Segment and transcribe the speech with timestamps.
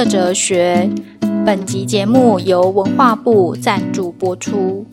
[0.00, 0.88] 的哲学。
[1.44, 4.86] 本集节目由文化部赞助播出。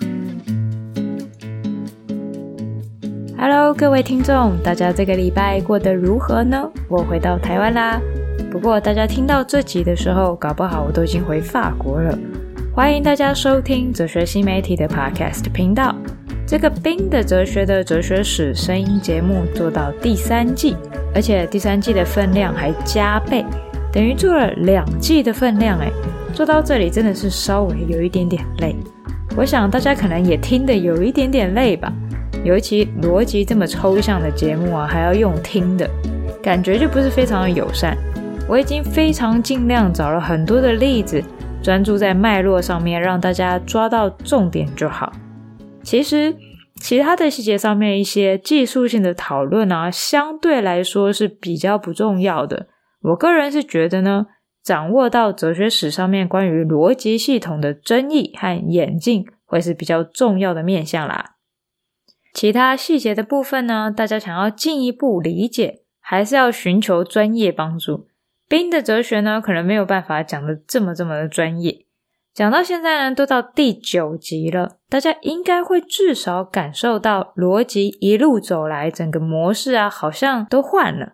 [3.37, 6.69] Hello，各位听众，大家这个礼拜过得如何呢？
[6.89, 8.01] 我回到台湾啦。
[8.51, 12.17] 不过大家听到这集的时候，搞不好我都已经回法国了。
[12.75, 15.95] 欢迎大家收听哲学新媒体的 Podcast 频道。
[16.45, 20.75] 这个冰的哲学的哲学史声音节目做到第三季，
[21.15, 23.45] 而且第三季的分量还加倍，
[23.97, 25.91] 等于做了两季的分量诶。
[26.31, 28.75] 做到这里真的是稍微有一点点累。
[29.35, 31.91] 我想大家可能也听得有一点点累吧，
[32.43, 35.89] 尤其逻辑这么抽象的节目啊，还要用听的，
[36.43, 37.97] 感觉就不是非常的友善。
[38.47, 41.19] 我已经非常尽量找了很多的例子，
[41.63, 45.11] 专注在脉络上面，让大家抓到重点就好。
[45.81, 46.35] 其实，
[46.79, 52.67] 其他的细节上面一些技术性的讨论啊，相对来说是比较不重要的。
[53.01, 54.27] 我个人是觉得呢，
[54.63, 61.35] 掌握到哲学史上面关于逻辑系统的争议和演进，会是比较重要的面向啦。
[62.33, 68.07] 其他细节的部分呢，大家想要进一步理解，还是要寻求专业帮助。
[68.47, 71.85] 冰的哲学呢，可能没有办法讲的这么这么的专业。
[72.33, 81.13] 讲到现在呢，都到第九集了，大家应该会至少感受到逻辑一路走来，整个模式啊，好像都换了，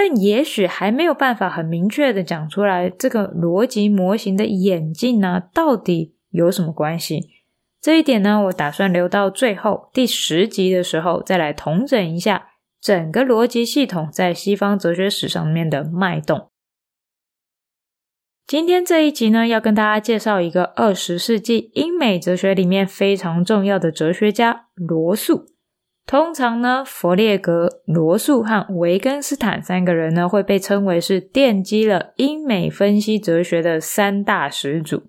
[0.00, 7.28] 但也许还没有办法很明确的讲出来，这个逻辑模型的演进呢，到底有什么关系？
[7.80, 16.48] 这一点呢，我打算留到最后第十集的时候再来统整一下整个逻辑系统在西方哲学史上面的脉动。
[18.46, 25.46] 今天这一集呢，要跟大家介绍一个二十世纪英美哲学里面非常重要的哲学家罗素。
[26.08, 35.02] 通常呢，弗列格、罗素和维根斯坦三个人呢，会被称为是奠基了英美分析哲学的三大始祖。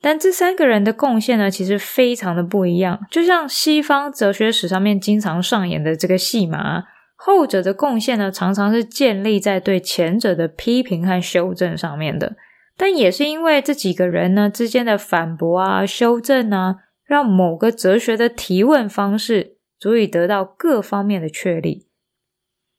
[0.00, 3.06] 但这三个人的贡献呢，其实非常的不一样。
[3.08, 6.82] 就像西方哲学史上面经常上演的这个戏码。
[7.14, 12.34] 后者的贡献呢，常常是建立在对前者的批评和修正上面的，
[12.76, 21.86] 但也是因为这几个人呢之间的反驳啊、修正啊，让某个哲学的提问方式足以得到各方面的确立。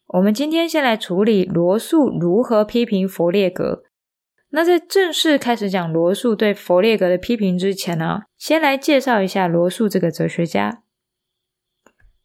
[0.07, 3.83] 我们今天先来处理罗素如何批评弗列格。
[4.51, 10.81] 那在正式开始讲罗素对弗列格的批评之前呢，先来介绍一下罗素这个哲学家。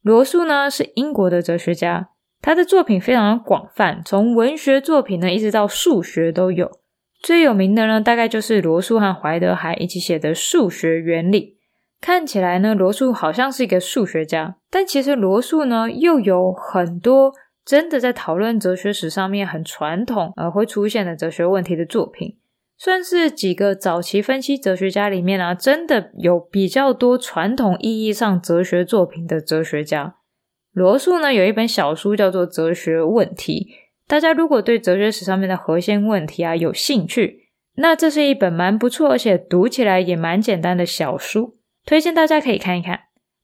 [0.00, 2.08] 罗素呢是英国的哲学家，
[2.40, 6.80] 他的作品非常的广泛，从文学作品呢一直到数学都有。
[7.22, 11.58] 最有名的呢，大概就是罗素和怀德海一起写的《数学原理》。
[12.04, 17.32] 看起来呢，罗素好像是一个数学家，但其实罗素呢又有很多
[17.64, 22.36] 真的在讨论哲学史上面很传统而会出现的哲学问题的作品。
[22.76, 30.16] 算是几个早期分析哲学家里面啊，真的有比较多传统意义上哲学作品的哲学家。
[30.74, 33.68] 罗素呢有一本小书叫做《哲学问题》，
[34.06, 43.00] 大家如果对哲学史上面的核心问题啊有兴趣，那这是一本蛮不错，而且读起来也蛮简单的小书，推荐大家可以看一看。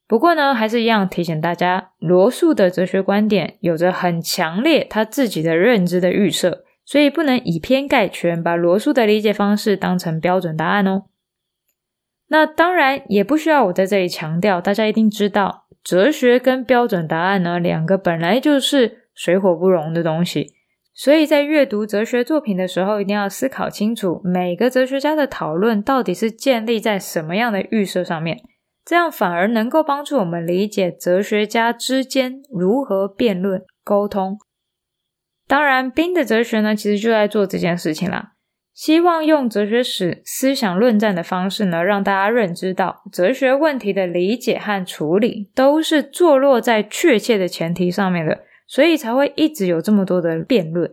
[0.06, 6.65] 不过呢，还是一样提醒大家，罗素的哲学观点有着很强烈他自己的认知的预设。
[6.83, 11.05] 所以不能以偏概全，把罗素的理解方式当成标准答案哦。
[12.27, 20.55] 那当然也不需要我在这里强调，大家一定知道，哲学跟标准答案呢，两个本来就是水火不容的东西。
[21.03, 28.43] 所以在阅读哲学作品的时候，一定要思考清楚，每个哲学家的讨论到底是建立在什么样的预设上面，
[28.84, 34.37] 这样反而能够帮助我们理解哲学家之间如何辩论沟通。
[35.49, 38.33] 当然，冰的哲学呢，其实就在做这件事情啦。
[38.75, 48.41] 希望用哲学史思想论战的方式呢，让大家认知到哲学问题的理解和处理都是坐落在确切的前提上面的，
[48.71, 50.89] 所以才会一直有这么多的辩论。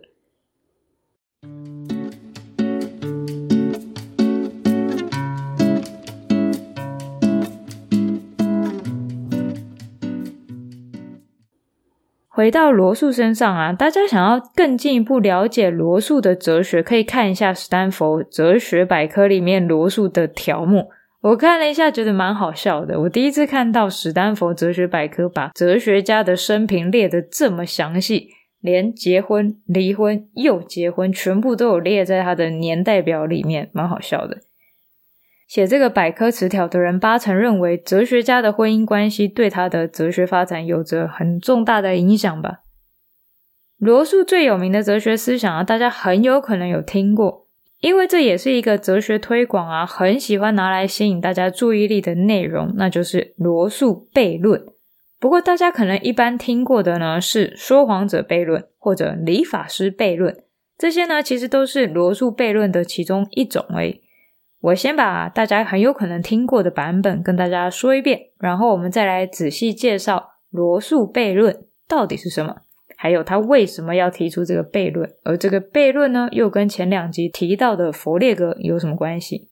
[12.28, 20.90] 回到罗素身上啊，大家想要更进一步了解罗素的哲学，可以看一下史丹佛哲学百科里面罗素的条目。
[21.28, 23.02] 我看了一下，觉得蛮好笑的。
[23.02, 28.30] 我第一次看到史丹佛哲学百科把哲学家的生平列得这么详细，
[28.62, 34.38] 连结婚、离婚、又结婚，全部都有列在他的年代表里面，蛮好笑的。
[35.50, 42.60] 写这个百科词条的人，八成认为哲学家的婚姻关系对他的哲学发展有着很重大的影响吧。
[43.78, 47.47] 罗素最有名的哲学思想啊，大家很有可能有听过，
[47.80, 54.66] 因为这也是一个哲学推广啊，很喜欢拿来吸引大家注意力的内容，那就是罗素悖论。
[55.20, 60.44] 不过大家可能一般听过的呢是说谎者悖论或者理发师悖论，
[60.78, 64.02] 这些呢其实都是罗素悖论的其中一种而已。
[64.60, 72.58] 我先把大家很有可能听过的版本跟大家说一遍，然后我们再来仔细介绍罗素悖论到底是什么。
[73.00, 75.14] 还有他为什么要提出这个悖论？
[75.24, 79.50] 而这个悖论呢，又跟前两集提到的佛列格有什么关系？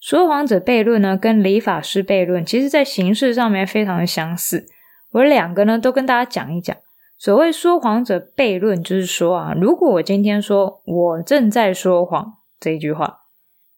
[0.00, 4.66] 说谎者悖论呢，跟理发师悖论，其实在形式上面非常的相似。
[5.12, 6.76] 我两个呢，都跟大家讲一讲。
[7.16, 13.20] 所谓说谎者悖论，就是说啊，如果我今天说我正在说谎这一句话，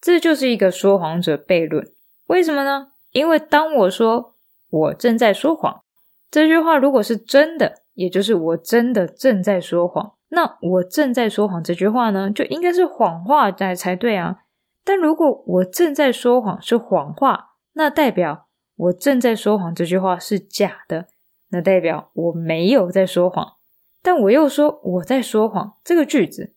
[0.00, 1.93] 这就是一个说谎者悖论。
[2.29, 2.93] 为什么呢？
[3.11, 4.35] 因为当我说
[4.71, 5.83] 我正在说谎
[6.31, 7.81] 这句话，如果是真的。
[7.94, 14.39] 也就是我真的正在说谎，那我正在说谎这句话呢，就应该是谎话才才对啊。
[14.85, 18.47] 但如果我正在说谎是谎话，那代表
[18.77, 21.06] 我正在说谎这句话是假的，
[21.50, 23.55] 那代表我没有在说谎。
[24.03, 26.53] 但我又说我在说谎这个句子，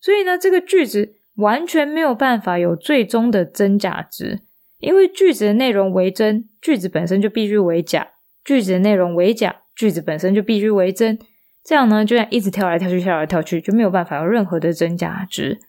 [0.00, 4.40] 所以呢，这个句子完全没有办法有最终的真假值，
[4.80, 9.62] 因为句子的内容为真，句子本身就必须为假；句子的内容为假。
[9.78, 11.16] 句子本身就必须为真，
[11.64, 15.60] 这样呢，就像一直跳来跳去，跳来跳去，就没有办法有任何的真假值。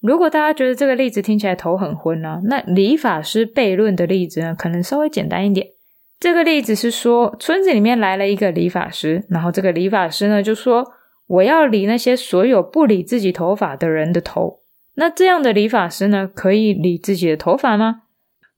[0.00, 5.66] 如果大家觉得这个例子听起来头很昏呢，那理发师悖论的例子呢，可能稍微简单一点。
[6.20, 10.92] 这个例子是说，村子里面来了一个理发师，然后这个理发师呢就说
[11.26, 14.60] ：“我要理那些所有不理自己头发的人的头。”
[14.96, 18.02] 那这样的理发师呢，可以理自己的头发吗？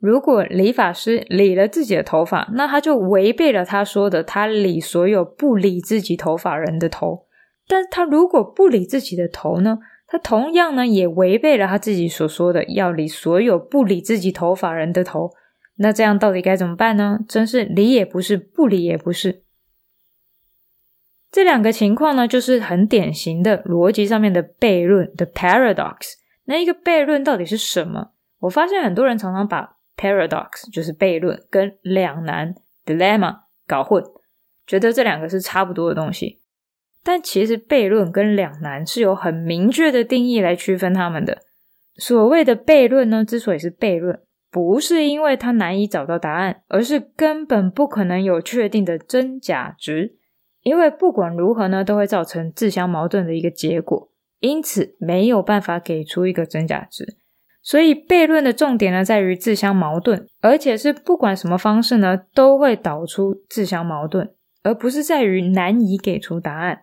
[0.03, 7.27] 如果理发师理了自己的头发，那他就违背了他说的他理所有不理自己头发人的头。
[7.69, 9.79] 但他如果不理自己的头呢？
[10.09, 15.31] 他同样呢也违背了他自己所说的要理所有不理自己头发人的头。
[15.77, 17.21] 那这样到底该怎么办呢？
[17.29, 19.45] 真是理也不是，不理也不是。
[21.31, 26.15] 这两个情况呢，就是很典型的逻辑上面的悖论的 paradox。
[26.47, 28.11] 那一个悖论到底是什么？
[28.41, 32.55] 我发现很多人常常把 Paradox 就是悖论，跟两难
[32.85, 34.03] dilemma 搞混，
[34.67, 36.41] 觉得这两个是差不多的东西。
[37.05, 41.43] 但其实悖论跟两难是有很明确的定义来区分它们的。
[41.97, 50.17] 所谓的悖论呢，之所以是悖论，不是因为它难以找到答案，而是根本不可能有确定的真假值。
[50.63, 57.17] 因为不管如何呢，都会造成自相矛盾的一个结果，因此没有办法给出一个真假值。
[57.63, 66.83] 所以悖论的重点呢，在于自相矛盾，而且是不管什么方式呢，都会导出自相矛盾，而不是在于难以给出答案。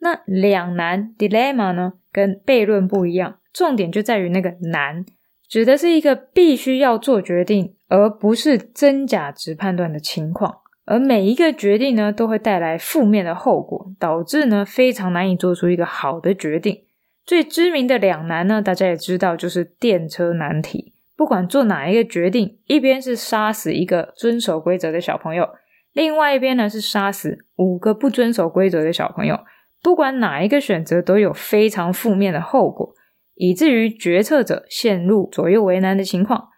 [0.00, 5.04] 那两难 dilemma 呢，跟悖论不一样，重点就在于那个难，
[5.48, 10.58] 指的是一个必须要做决定，而不是真假值判断的情况。
[10.84, 16.82] 而每一个决定呢，都会带来负面的后果，导致呢，非常难以做出一个好的决定。
[17.26, 20.94] 最知名的两难呢，大家也知道，就是电车难题。
[21.16, 25.48] 不管做哪一个决定，一边是杀死一个遵守规则的小朋友，
[25.92, 29.40] 另外一边呢是杀死五个不遵守规则的小朋友。
[29.82, 32.94] 不管哪一个选择，都有非常负面的后果，
[33.34, 36.48] 以至于决策者陷入左右为难的情况。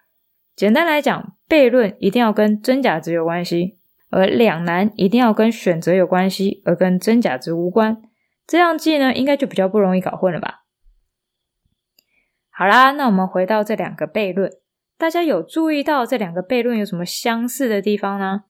[0.55, 3.79] 简单来讲，悖论一定要跟真假值有关系，
[4.11, 8.03] 而两难一定要跟选择有关系，而跟真假值无关。
[8.47, 10.63] 这样记呢，应该就比较不容易搞混了吧？
[12.59, 14.51] 好啦，那我们回到这两个悖论，
[14.99, 18.47] 大家有注意到这两个悖论有什么相似的地方呢？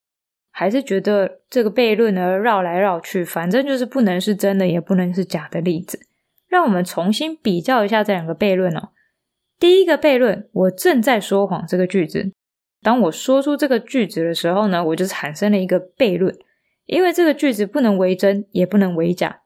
[0.51, 6.01] 还是觉得这个悖论呢绕来绕去，反正就是不能是真的，也不能是假的例子？
[6.49, 8.93] 让我们重新比较一下这两个悖论哦。
[9.61, 12.33] 第一个悖论，我正在说谎这个句子，
[12.81, 16.35] 当我说出这个句子的时候呢，我就产生了一个悖论，
[16.87, 19.43] 因为这个句子不能为真，也不能为假。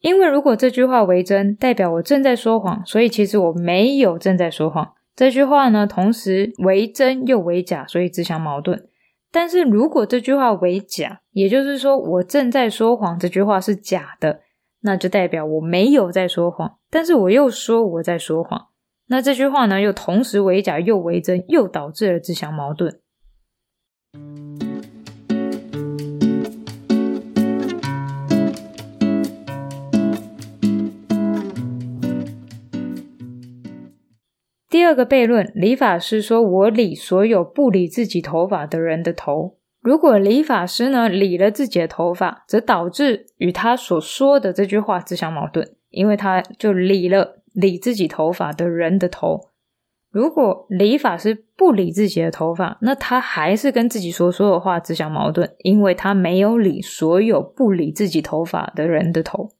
[0.00, 4.92] 因为如果这句话为真，代表我正在说谎，所以其实我没有正在说谎。
[5.16, 8.86] 这句话呢，同时为真又为假，所以自相矛盾。
[9.32, 14.40] 但是如果这句话为假，也就是说我正在说谎，这句话是假的，
[14.82, 18.68] 那就代表我没有在说谎，但是我又说我在说谎。
[19.08, 23.00] 那这句话呢，又同时为假又为真，又导致了自相矛盾。
[34.88, 49.50] 二个悖论，理发师说：“我理所有不理自己头发的人的头。”如果理发师呢理了自己的头发，则导致与他所说的这句话自相矛盾，因为他就理了理自己头发的人的头。
[50.10, 59.50] 如果理发师不理自己的头发，那他还是跟自己所说的话自相矛盾，因为他没有理所有不理自己头发的人的头。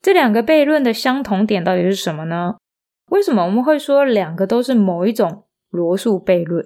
[0.00, 2.56] 这两个悖论的相同点到底是什么呢？
[3.10, 6.64] 为什么我们会说两个都是某一种罗素悖论？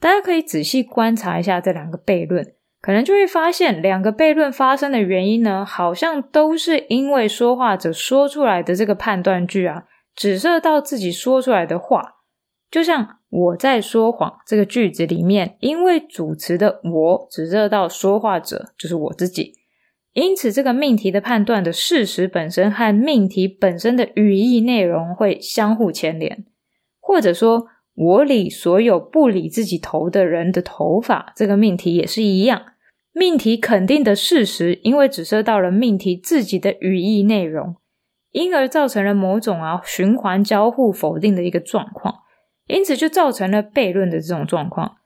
[0.00, 9.84] 大家可以仔细观察一下这两个悖论，可能就会发现两个悖论发生的原因呢，好像都是因为说话者说出来的这个判断句啊，
[10.14, 12.16] 指涉到自己说出来的话，
[12.70, 19.63] 就像我在说谎这个句子里面，因为主词的我指涉到说话者就是我自己。
[20.14, 26.44] 因此，这个命题的判断的事实本身和命题本身的语义内容会相互牵连，
[27.00, 32.62] 或者说，我理所有不理自己头的人的头发，这个命题也是一样。
[33.12, 37.76] 命题肯定的事实，因为指涉到了命题自己的语义内容，
[38.30, 42.14] 因而造成了某种啊循环交互否定的一个状况，
[42.68, 44.96] 因此就造成了悖论的这种状况。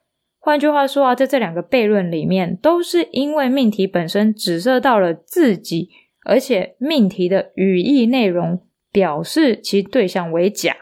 [0.41, 5.89] 换句话说啊，在这两个悖论里面，都是因为命题本身指涉到了自己，
[6.25, 10.75] 而且命题的语义内容表示其对象为甲，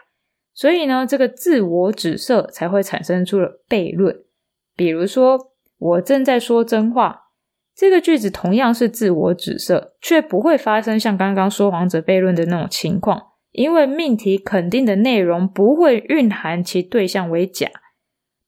[0.54, 4.16] 所以呢，这个自我指涉才会产生出了悖论。
[4.76, 7.24] 比如说，我正在说真话，
[7.74, 17.68] 这个句子同样是自我指涉，却不会发生像刚刚说谎者悖论的那种情况，因为命题肯定的内容不会蕴含其对象为甲。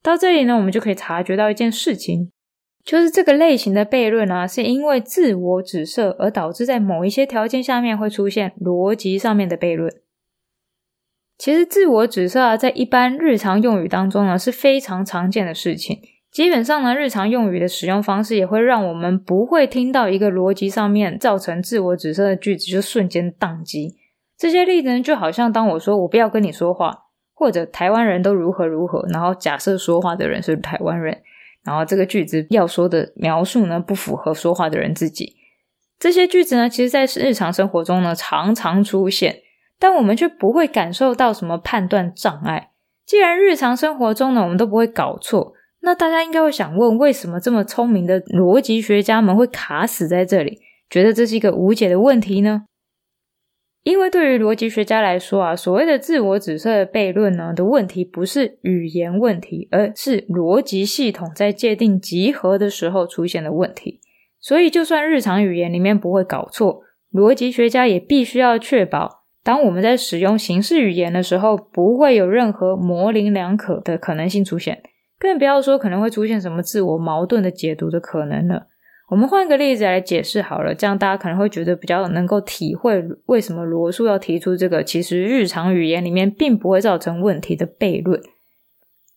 [0.03, 2.31] 到这里呢，我们就可以察觉到一件事情，
[2.83, 9.93] 就是这个类型的悖论啊，是因为自我指涉而导致在某一些条件下面会出现逻辑上面的悖论。
[11.37, 15.99] 其实自我指涉啊，在一般日常用语当中呢，是非常常见的事情。
[16.31, 23.97] 基本上呢，日常用语的使用方式也会让我们不会听到一个逻辑上面造成自我指涉的句子就瞬间宕机。
[24.37, 27.00] 这些例子呢，就好像当我说我不要跟你说话。
[27.41, 31.17] 或者台湾人都如何如何，然后假设说话的人是台湾人，
[31.63, 35.35] 然后这个句子要说的描述呢，不符合说话的人自己。
[35.97, 39.39] 这些句子呢，其实在日常生活中呢，常常出现，
[39.79, 42.69] 但我们却不会感受到什么判断障碍。
[43.07, 50.59] 既然日常生活中呢，我们都不会搞错，那大家应该会想问，为什么这么聪明的逻辑学家们会卡死在这里，
[50.91, 52.65] 觉得这是一个无解的问题呢？
[53.83, 63.99] 因为对于逻辑学家来说啊，所谓的自我指涉的悖论呢的问题不是语言问题，而是逻辑系统在界定集合的时候出现的问题。
[64.39, 74.81] 所以，就算日常语言里面不会搞错，逻辑学家也必须要确保，当我们在使用形式语言的时候，不会有任何模棱两可的可能性出现，
[75.19, 78.67] 更不要说可能会出现什么自我矛盾的解读的可能了。
[79.11, 88.21] 我们换一个例子来解释好了，这样大家可能会觉得比较能够体会为什么罗素要提出这个其实日常语言里面并不会造成问题的悖论。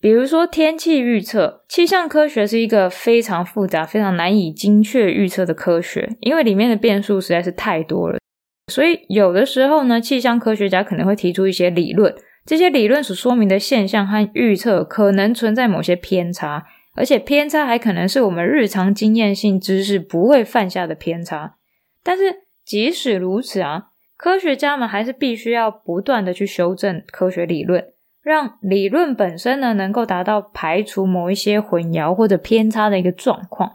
[0.00, 8.18] 比如说天气预测，气象科学是一个非常复杂、非常难以精确预测的科学，因为里面的变数实在是太多了。
[8.72, 12.12] 所以有的时候呢，气象科学家可能会提出一些理论，
[12.44, 16.64] 这些理论所说明的现象和预测可能存在某些偏差。
[16.94, 21.56] 而且偏差还可能是我们日常经验性知识不会犯下的偏差，
[22.02, 27.84] 但是即使如此啊，科学家们还是必须要不断的去修正科学理论，
[28.22, 33.72] 让理论本身呢能够达到排除某一些混淆或者偏差的一个状况。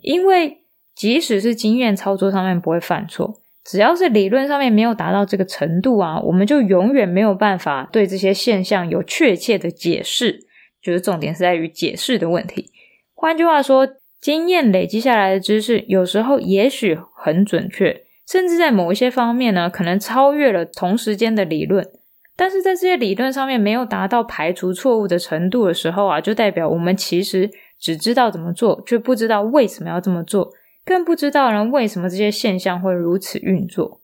[0.00, 0.62] 因为
[0.94, 3.34] 即使是经验操作上面不会犯错，
[3.64, 10.46] 只要是理论上面没有达到这个程度啊，我们就永远没有办法对这些现象有确切的解释。
[10.82, 12.70] 就是重点是在于解释的问题。
[13.14, 13.88] 换句话说，
[14.20, 21.86] 经验累积下来的知识，有时候也许很准确，甚至在某一些方面呢，可能超越了同时间的理论。
[22.36, 30.50] 但是在这些理论上面没有达到排除错误的程度的时候啊，就代表我们其实只知道怎么做，却不知道为什么要这么做，
[30.84, 34.00] 更不知道呢为什么这些现象会如此运作。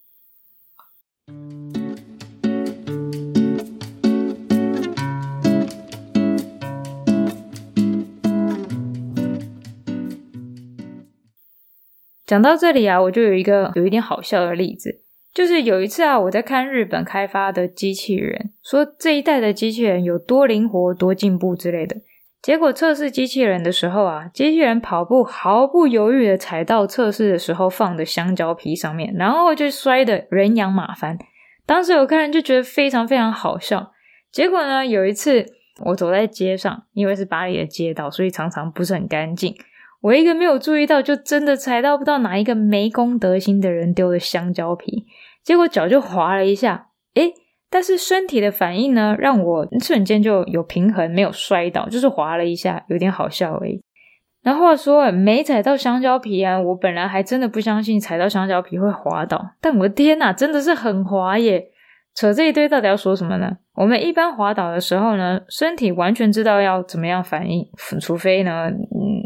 [12.26, 15.00] 讲到这里啊，我就有一个有一点好笑的例子，
[15.32, 21.96] 就是有一次啊，我在看日本开发的机器人，说这一代的机器人有多灵活、多进步之类的。
[22.42, 31.16] 结果测试机器人的时候啊，机器人跑步毫不犹豫的踩到测试的时候放的香蕉皮上面，然后就摔得人仰马翻。
[31.64, 33.92] 当时我看人就觉得非常非常好笑。
[34.32, 35.46] 结果呢，有一次
[35.84, 39.54] 我走在街上，因为是巴黎的街道，所以常常不是很干净。
[40.06, 45.04] 我一个没有注意到，就真的踩到不知道哪一个没公德心的人丢的香蕉皮，
[45.42, 47.32] 结果脚就滑了一下，诶，
[47.68, 53.82] 但是身体的反应呢，让我瞬间就有平衡，没有摔倒，就是滑了一下，有点好笑而已。
[54.44, 61.70] 然后话说，没踩到香蕉皮啊，我本来还真的不相信踩到香蕉皮会滑倒，但我的天呐，真的是很滑耶！
[62.14, 63.56] 扯这一堆到底要说什么呢？
[63.76, 67.68] 我们一般滑倒的时候呢，身体完全知道要怎么样反应，
[68.00, 68.70] 除非呢，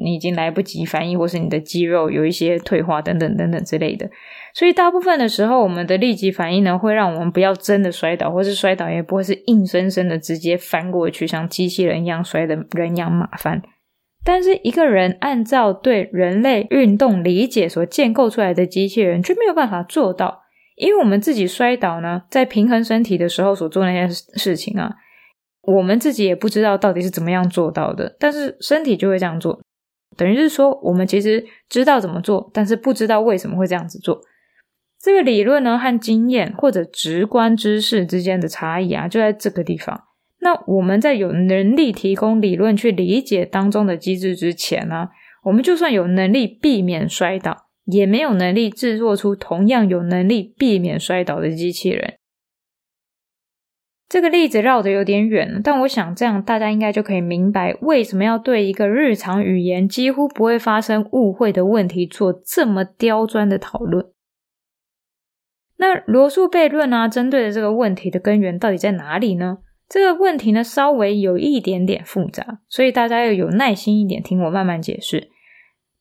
[0.03, 4.11] 你已经来不及反应，或是你的肌肉有一些退化等等等等之类的。
[4.53, 13.63] 所以大部分的时候，我们的立即反应呢，会让我们不要真的摔倒，或是摔倒也不会是硬生生的直接翻过去，像机器人一样摔得人仰马翻。
[14.25, 20.40] 但是一个人按照对人类运动理解所建构出来的机器人，却没有办法做到。
[20.81, 24.91] 因为我们自己摔倒呢，在平衡身体的时候所做那些事情啊，
[25.63, 29.61] 我们自己也不知道到底是怎么样做到的，但是身体就会这样做，
[30.17, 34.21] 等于是说，我们其实知道怎么做，但是不知道为什么会这样子做。
[35.03, 40.05] 这个理论呢，和经验或者直观知识之间的差异啊，就在这个地方。
[40.41, 45.09] 那我们在有能力提供理论去理解当中的机制之前呢，
[45.45, 47.70] 我们就算有能力避免摔倒。
[47.85, 52.15] 也没有能力制作出同样有能力避免摔倒的机器人。
[54.09, 64.11] 这个例子绕得有点远，但我想这样大家应该就可以明白为什么要对一个日常语言几乎不会发生误会的问题做这么刁钻的讨论。
[65.77, 69.59] 那罗素悖论啊，针对的这个问题的根源到底在哪里呢？
[69.89, 75.31] 这个问题呢，稍微有一点点复杂，所以大家要有耐心一点，听我慢慢解释。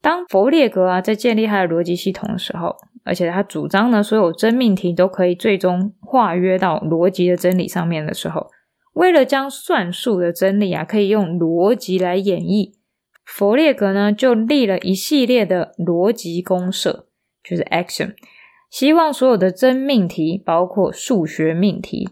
[0.01, 8.48] 当佛列格啊在建立他的逻辑系统的时候，而且他主张呢，所有真命题都可以最终化约到逻辑的真理上面的时候，
[8.94, 12.74] 为了将算术的真理啊可以用逻辑来演绎，
[13.25, 17.08] 佛列格呢就立了一系列的逻辑公设，
[17.44, 18.13] 就是 action，
[18.70, 22.09] 希望所有的真命题，包括数学命题，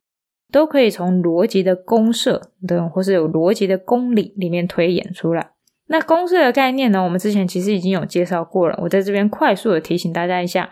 [0.52, 5.52] 都可以从逻辑的公设等或是有逻辑的公理里面推演出来。
[5.88, 8.78] 那公设的概念呢，我们之前其实已经有介绍过了。
[8.84, 10.70] 我在这边快速的提醒大家一下，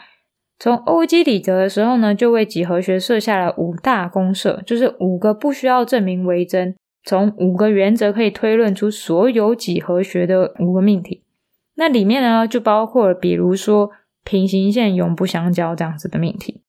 [0.59, 11.23] 从欧几里得的时候呢，就为几何学设下了五大公设，就是五个不需要证明为真，从五个原则可以推论出所有几何学的五个命题。
[11.75, 13.91] 那里面呢，就包括了比如说
[14.23, 16.61] 平行线永不相交这样子的命题。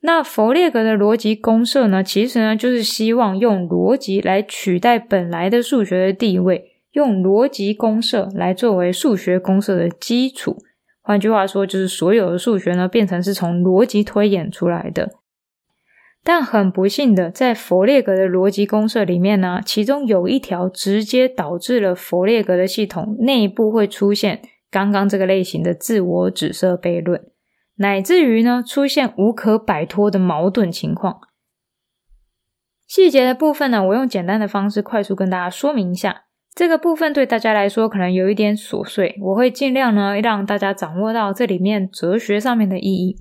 [0.00, 6.75] 那弗列格的逻辑公设呢，其实呢，就是希望用逻辑来取代本来的数学的地位。
[6.96, 10.56] 用逻辑公设来作为数学公设的基础，
[11.02, 15.10] 换句话说，就是所有的数学呢，变成是从逻辑推演出来的。
[16.24, 27.22] 但很不幸的，在佛列格的逻辑公设里面呢，其中有一条直接导致了佛列格的系统内部会出现刚刚这个类型的自我指涉悖论，
[27.74, 31.20] 乃至于呢，出现无可摆脱的矛盾情况。
[32.86, 36.22] 细节的部分呢，我用简单的方式快速跟大家说明一下。
[36.56, 43.18] 这个部分对大家来说可能有一点琐碎，我会尽量呢让大家掌握到这里面哲学上面的意义。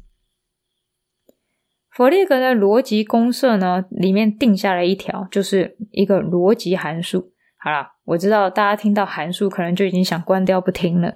[1.90, 7.34] 弗列格的逻辑公设呢，里面定下了一条，就是一个逻辑函数。
[7.58, 11.16] 好啦，我知道大家听到函数可能就已经想关掉不听了，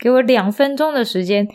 [0.00, 1.48] 给我两分钟的时间。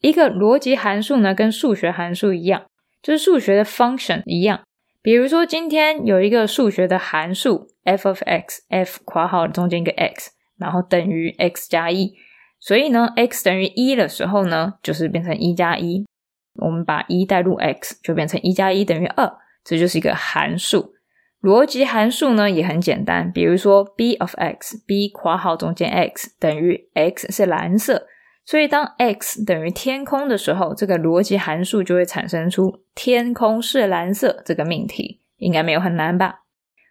[0.00, 2.64] 一个逻辑函数呢，跟数学函数一样，
[3.02, 4.64] 就是数学的 function 一样。
[5.04, 7.68] 比如说今天有一个数学的函数。
[7.86, 12.14] f of x，f 括号中间一个 x，然后等于 x 加一，
[12.58, 16.06] 所以呢，x 等于一的时候呢，就是变成一加一。
[16.54, 19.30] 我们把一带入 x，就变成一加一等于二，
[19.62, 20.94] 这就是一个函数。
[21.42, 28.06] 逻辑函数呢也很简单，比如说 b of x，b 括号中间 x 等于 x 是蓝色，
[28.46, 36.40] 所以当 x 等于天空的时候，这个逻辑函数就会产生出天空是蓝色这个命题，应该没有很难吧？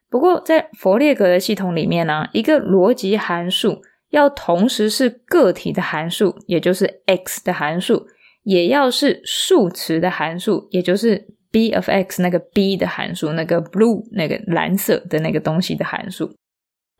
[0.09, 8.05] 不过，在佛列格的系统里面呢、一个逻辑函数要同时是个体的函数，也就是 x 的函数，
[8.43, 16.31] 也要是数词的函数，也就是 b of x 那个 b 的函数，那个 blue 那个蓝色的那个东西的函数。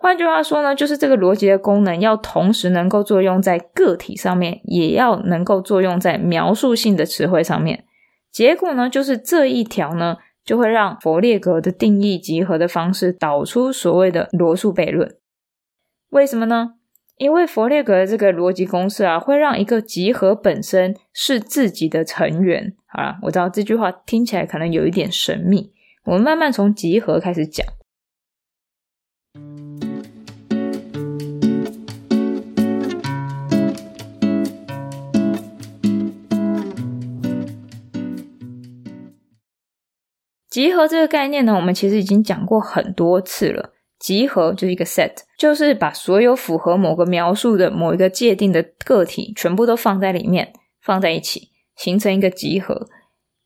[0.04, 7.86] 换句话说呢，就是这个逻辑的功能要同时能够作用在个体上面，也要能够作用在描述性的词汇上面。
[8.30, 10.18] 结果呢，就是这一条呢。
[10.46, 15.16] 就会让佛列格的定义集合的方式导出所谓的罗素悖论。
[16.10, 16.74] 为什么呢？
[17.16, 22.74] 因为佛列格的这个逻辑公式啊，会让一个集合本身是自己的成员。
[22.88, 25.72] 好啦，我知道这句话听起来可能有一点神秘，
[26.04, 27.66] 我们慢慢从集合开始讲。
[40.54, 43.74] 集合这个概念呢，我们其实已经讲过很多次了。
[43.98, 52.88] 集合就是一个 set，就是把所有符合某个描述的某一个界定的个体全部都放在里面，放在一起，形成一个集合。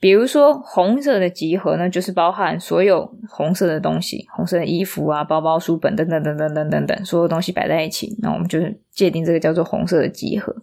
[0.01, 10.53] 比如说红色的集合呢，就是包含所有红色的东西，红色的衣服啊、包包、书本等等等等等等等，所有东西摆在一起，那我们就是界定这个叫做红色的集合。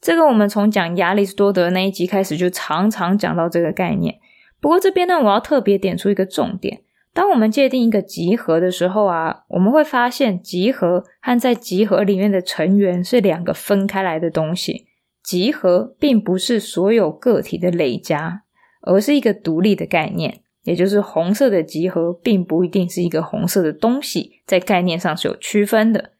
[0.00, 4.14] 这个我们从讲亚里士多德那一集开始就常常讲到这个概念。
[4.60, 6.82] 不过这边呢，我要特别点出一个重点：
[7.14, 14.86] 当我们界定一个集合的时候啊，我们会发现集合和在集合里面的成员是两个分开来的东西。
[15.22, 18.42] 集合并不是所有个体的累加，
[18.82, 20.42] 而是一个独立的概念。
[20.62, 26.12] 也就是红色的集合并不一定是一个红色的东西，在概念上是有区分的。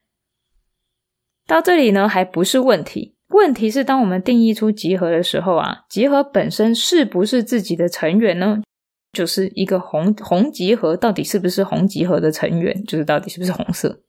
[1.46, 3.16] 到这里呢，还不是问题。
[3.30, 8.62] 问题是，当我们定义出集合的时候啊，集合本身是不是自己的成员呢？
[9.12, 12.84] 就是一个红红集合到底是不是红集合的成员？
[12.84, 14.02] 就是到底是不是红色？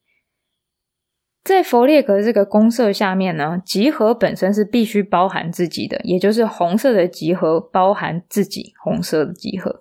[1.44, 9.80] 在佛列格这个公设下面呢，集合本身是必须包含自己的，也就是红色的集合包含自己红色的集合，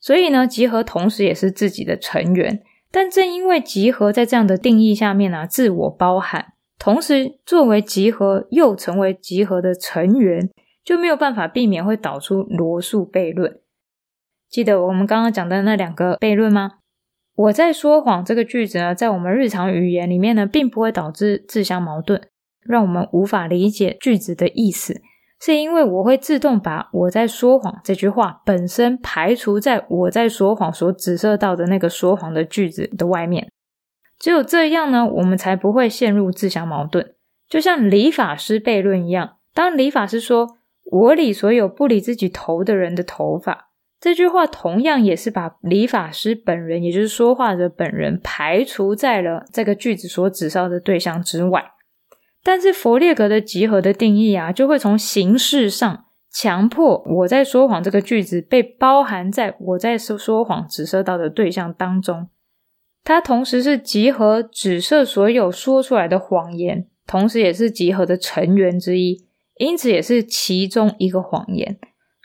[0.00, 2.62] 所以呢，集合同时也是自己的成员。
[2.90, 6.53] 但正因为集合在这样的定义下面呢，自我包含。
[6.84, 10.50] 同时，作为集合又成为集合的成员，
[10.84, 13.58] 就没有办法避免会导出罗素悖论。
[14.50, 16.72] 记得我们刚刚讲的那两个悖论吗？
[17.36, 22.20] 我在说谎这个句子呢，在我们日常语言里面呢，并不会导致自相矛盾，
[22.60, 25.00] 让我们无法理解句子的意思，
[25.40, 33.50] 是因为我会自动把我在说谎这句话本身排除在我在说谎所指涉到的那个说谎的句子的外面。
[34.24, 37.12] 只有这样呢，我们才不会陷入自相矛盾。
[37.46, 40.56] 就像理发师悖论一样，当理发师说
[40.90, 43.68] “我理所有不理自己头的人的头发”，
[44.00, 51.62] 这句话同样也是把理发师本人，也就是说话者本人，排除在了这个句子所指涉的对象之外。
[52.42, 62.30] 但是佛列格的集合的定义啊，就会从形式上强迫我在说谎这个句子被包含在我在说说谎指涉到的对象当中。
[63.04, 69.26] 它同时是集合紫色所有说出来的谎言，同时也是集合的成员之一，
[69.58, 71.78] 因此也是其中一个谎言。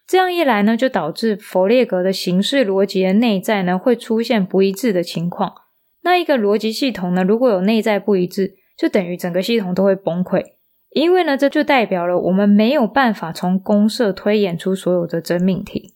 [0.08, 5.54] 这样一来呢，就导致弗列格的形式逻辑的内在呢会出现不一致的情况。
[6.02, 10.44] 那一个逻辑系统呢，如果有内在不一致，就等于整个系统都会崩溃，
[10.92, 15.94] 因为呢，这就代表了我们没有办法从公设推演出所有的真命题。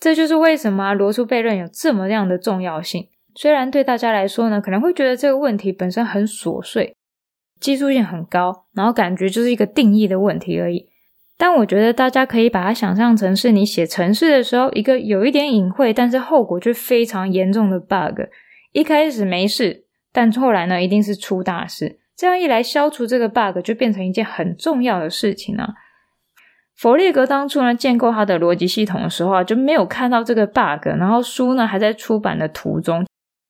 [0.00, 3.08] 这就是为什么罗素悖论有这么样的重要性。
[3.34, 6.96] 虽然对大家来说呢，可能会觉得这个问题本身很琐碎，
[7.60, 10.88] 技术性很高，然后感觉就是一个定义的问题而已。
[11.36, 18.22] 但我觉得大家可以把它想象成是你写程式的时候一个有一点隐晦，但是后果却非常严重的 bug。
[18.72, 22.00] 一开始没事，但后来呢，一定是出大事。
[22.16, 25.74] 这样一来，消除这个 bug 就变成一件很重要的事情了。
[26.78, 33.04] 佛列格当初呢，建构他的逻辑系统的时候啊，就没有看到这个 bug，然后书呢还在出版的途中，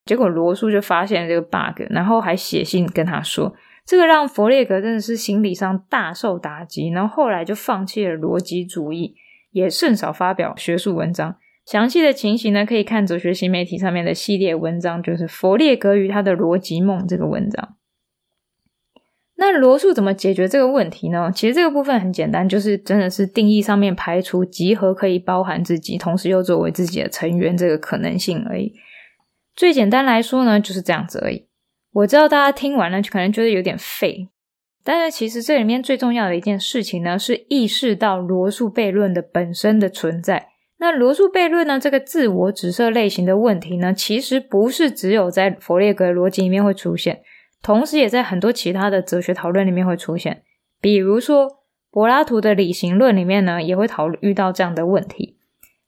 [0.06, 9.14] 结果罗素就发现了这个 bug，然后还写信跟他说，这个让佛列格真的是心理上大受打击，然后后来就放弃了逻辑主义，
[9.50, 11.36] 也甚少发表学术文章。
[11.66, 17.74] 详细的情形呢，可以看哲学新媒体上面的系列文章，就是佛列格与他的逻辑梦这个文章。
[19.40, 21.30] 那罗素怎么解决这个问题呢？
[21.32, 28.74] 其实这个部分很简单，就是真的是定义上面排除集合可以包含自己，同时又作为自己的成员这个可能性而已。
[29.54, 31.46] 最简单来说呢，就是这样子而已。
[31.92, 34.28] 我知道大家听完了可能觉得有点废，
[34.82, 40.48] 但是其实这里面最重要的一件事情呢，是意识到罗素悖论的本身的存在。
[40.80, 47.20] 那罗素悖论呢，这个自我指涉类型的问题呢，其实不是只有在佛列格的逻辑里面会出现。
[47.62, 50.42] 同时，也在很多其他的哲学讨论里面会出现，
[50.80, 51.48] 比如说
[51.90, 55.36] 柏拉图的理型论里面呢，也会讨遇到这样的问题。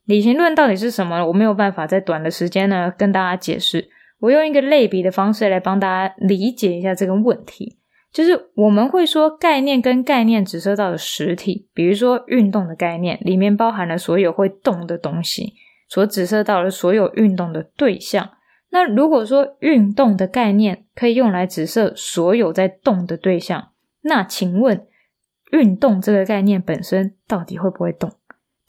[0.05, 1.25] 理型论到底是什么？
[1.27, 3.89] 我没有办法在短的时间呢跟大家解释。
[4.19, 7.77] 我用一个类比的方式来帮大家理解一下这个问题，
[8.11, 15.53] 就是我们会说概念跟概念指涉到的实体，比如说运动的概念里面包含了所有会动的东西，
[15.87, 18.29] 所指涉到了所有运动的对象。
[18.71, 23.69] 那如果说运动的概念可以用来指涉所有在动的对象，
[24.01, 24.85] 那请问
[25.51, 28.09] 运动这个概念本身到底会不会动？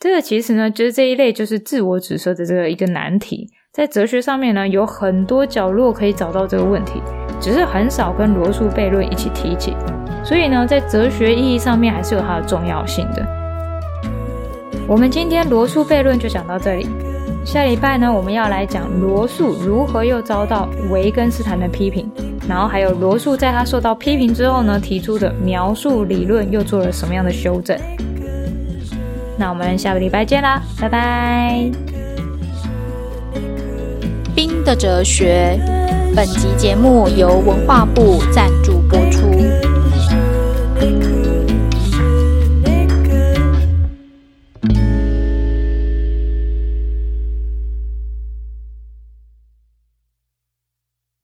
[0.00, 7.00] 这个其实呢，就是这一类就是自我指涉的这个一个难题，在哲学上面呢，有很多角落可以找到这个问题，
[7.40, 9.76] 只是很少跟罗素悖论一起提起。
[10.24, 13.24] 所以呢，在哲学意义上面还是有它的重要性的。
[14.88, 16.88] 我们今天罗素悖论就讲到这里。
[17.44, 22.10] 下礼拜呢，我们要来讲罗素如何又遭到维根斯坦的批评，
[22.48, 27.78] 然后还有罗素在他受到批评之后呢，提出的描述理论又做了什么样的修正。
[29.36, 31.70] 那我们下个礼拜见啦，拜拜。
[34.34, 35.58] 冰的哲学，
[36.16, 38.71] 本集节目由文化部赞助。